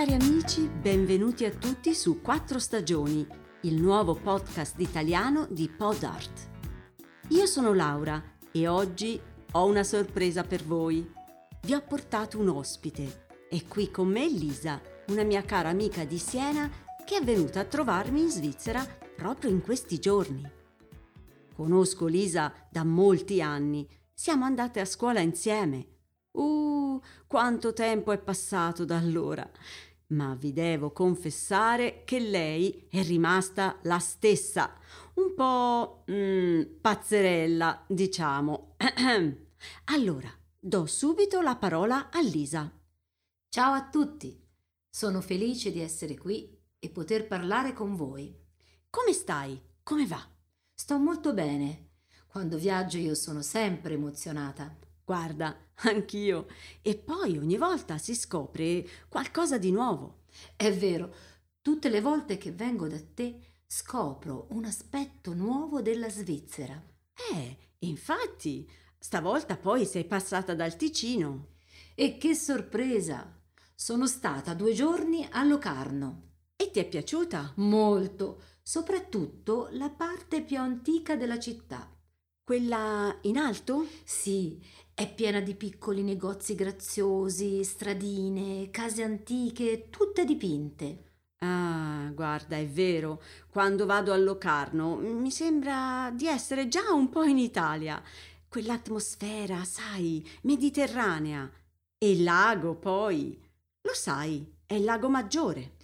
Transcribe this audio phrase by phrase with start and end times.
[0.00, 3.26] Cari amici, benvenuti a tutti su Quattro Stagioni,
[3.64, 6.48] il nuovo podcast italiano di Pod Art.
[7.28, 9.20] Io sono Laura e oggi
[9.52, 11.06] ho una sorpresa per voi.
[11.60, 13.26] Vi ho portato un ospite.
[13.46, 16.70] È qui con me Lisa, una mia cara amica di Siena
[17.04, 18.82] che è venuta a trovarmi in Svizzera
[19.14, 20.50] proprio in questi giorni.
[21.54, 25.88] Conosco Lisa da molti anni, siamo andate a scuola insieme.
[26.30, 29.46] Uh, quanto tempo è passato da allora!
[30.10, 34.76] Ma vi devo confessare che lei è rimasta la stessa,
[35.14, 38.74] un po' mm, pazzerella, diciamo.
[39.84, 42.72] allora, do subito la parola a Lisa.
[43.48, 44.36] Ciao a tutti,
[44.88, 48.36] sono felice di essere qui e poter parlare con voi.
[48.90, 49.60] Come stai?
[49.84, 50.28] Come va?
[50.74, 51.90] Sto molto bene.
[52.26, 54.76] Quando viaggio io sono sempre emozionata.
[55.10, 56.46] Guarda, anch'io.
[56.82, 60.26] E poi ogni volta si scopre qualcosa di nuovo.
[60.54, 61.12] È vero,
[61.60, 66.80] tutte le volte che vengo da te scopro un aspetto nuovo della Svizzera.
[67.32, 71.54] Eh, infatti, stavolta poi sei passata dal Ticino.
[71.96, 73.36] E che sorpresa!
[73.74, 76.34] Sono stata due giorni a Locarno.
[76.54, 77.54] E ti è piaciuta?
[77.56, 81.92] Molto, soprattutto la parte più antica della città.
[82.50, 83.86] Quella in alto?
[84.02, 84.60] Sì,
[85.00, 91.04] è piena di piccoli negozi graziosi, stradine, case antiche, tutte dipinte.
[91.38, 97.22] Ah, guarda, è vero, quando vado a Locarno mi sembra di essere già un po'
[97.22, 98.02] in Italia.
[98.46, 101.50] Quell'atmosfera, sai, mediterranea.
[101.96, 103.40] E il lago, poi.
[103.80, 105.76] Lo sai, è il lago Maggiore.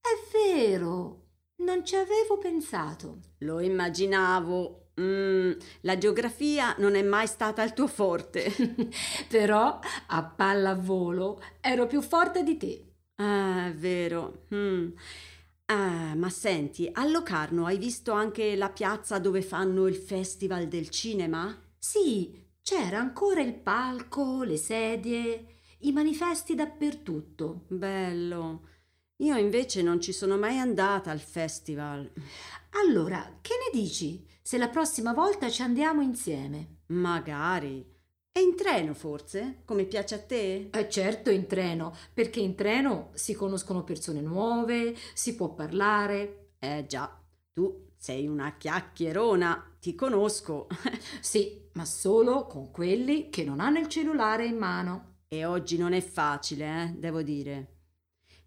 [0.00, 1.26] È vero,
[1.58, 3.20] non ci avevo pensato.
[3.38, 4.89] Lo immaginavo.
[5.00, 8.52] Mm, la geografia non è mai stata il tuo forte.
[9.28, 9.78] Però
[10.08, 12.84] a pallavolo ero più forte di te.
[13.16, 14.46] Ah, è vero.
[14.54, 14.90] Mm.
[15.66, 20.88] Ah, ma senti, a Locarno hai visto anche la piazza dove fanno il festival del
[20.90, 21.56] cinema?
[21.78, 25.46] Sì, c'era ancora il palco, le sedie,
[25.80, 27.64] i manifesti dappertutto.
[27.68, 28.62] Bello.
[29.20, 32.10] Io invece non ci sono mai andata al festival.
[32.86, 36.78] Allora, che ne dici se la prossima volta ci andiamo insieme?
[36.86, 37.86] Magari.
[38.32, 39.60] E in treno forse?
[39.66, 40.70] Come piace a te?
[40.72, 46.52] Eh certo in treno, perché in treno si conoscono persone nuove, si può parlare.
[46.58, 47.14] Eh già,
[47.52, 50.66] tu sei una chiacchierona, ti conosco.
[51.20, 55.18] sì, ma solo con quelli che non hanno il cellulare in mano.
[55.28, 57.79] E oggi non è facile, eh, devo dire.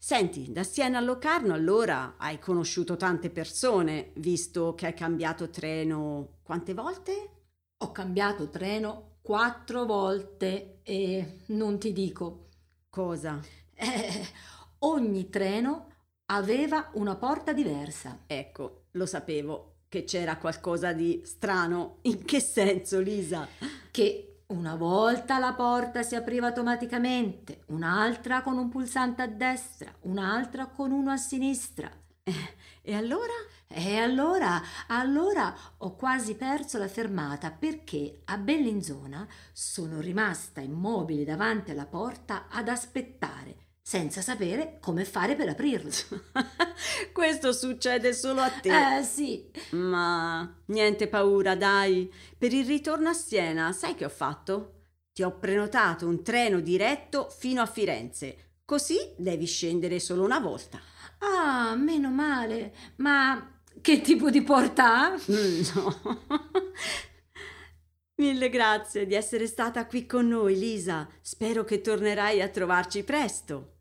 [0.06, 6.40] Senti, da Siena a Locarno allora hai conosciuto tante persone, visto che hai cambiato treno
[6.44, 7.30] quante volte?
[7.78, 12.50] Ho cambiato treno quattro volte e non ti dico.
[12.90, 13.40] Cosa?
[13.74, 14.28] Eh,
[14.80, 15.94] ogni treno
[16.25, 18.24] aveva una porta diversa.
[18.28, 22.00] Ecco, lo sapevo che c'era qualcosa di strano.
[22.02, 23.47] In che senso, Lisa?
[23.90, 30.68] Che una volta la porta si apriva automaticamente, un'altra con un pulsante a destra, un'altra
[30.68, 31.91] con uno a sinistra.
[32.22, 33.34] Eh, e allora?
[33.68, 41.72] E allora, allora ho quasi perso la fermata perché a Bellinzona sono rimasta immobile davanti
[41.72, 45.92] alla porta ad aspettare senza sapere come fare per aprirlo.
[47.12, 48.98] Questo succede solo a te.
[48.98, 49.52] Eh sì.
[49.72, 52.12] Ma niente paura, dai.
[52.38, 54.86] Per il ritorno a Siena, sai che ho fatto?
[55.12, 58.52] Ti ho prenotato un treno diretto fino a Firenze.
[58.64, 60.80] Così devi scendere solo una volta.
[61.20, 62.74] Ah, meno male.
[62.96, 65.12] Ma che tipo di porta?
[65.12, 66.20] Mm, no.
[68.16, 71.08] Mille grazie di essere stata qui con noi, Lisa.
[71.20, 73.73] Spero che tornerai a trovarci presto.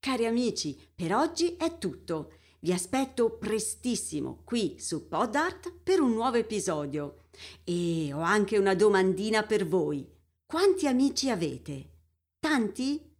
[0.00, 2.34] Cari amici, per oggi è tutto.
[2.60, 7.24] Vi aspetto prestissimo qui su Podart per un nuovo episodio.
[7.64, 10.08] E ho anche una domandina per voi.
[10.46, 11.90] Quanti amici avete?
[12.38, 13.12] Tanti?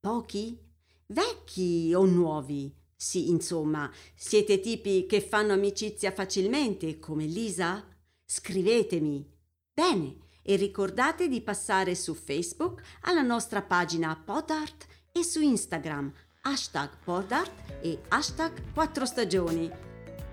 [0.00, 0.58] Pochi?
[1.06, 2.74] Vecchi o nuovi?
[2.96, 7.86] Sì, insomma, siete tipi che fanno amicizia facilmente, come Lisa?
[8.24, 9.30] Scrivetemi.
[9.72, 16.12] Bene, e ricordate di passare su Facebook alla nostra pagina Podart e su Instagram
[16.42, 17.52] hashtag Podart
[17.82, 19.70] e hashtag 4 stagioni.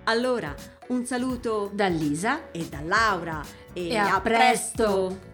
[0.04, 0.52] Allora,
[0.88, 3.40] un saluto da Lisa e da Laura
[3.72, 5.06] e, e a, a presto.
[5.06, 5.29] presto.